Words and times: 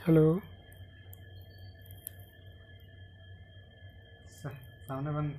Hello. 0.00 0.24
Sir 4.36 4.56
సామనే 4.86 5.12
bandh 5.16 5.34